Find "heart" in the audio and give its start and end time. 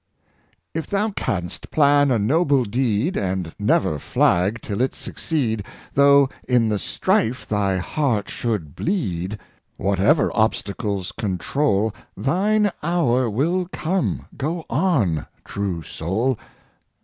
7.77-8.27